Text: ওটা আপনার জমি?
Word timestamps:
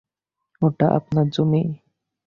ওটা 0.61 0.87
আপনার 0.97 1.25
জমি? 1.29 1.63